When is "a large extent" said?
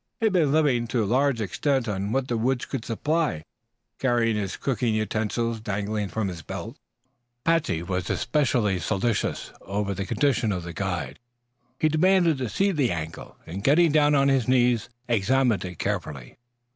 1.03-1.87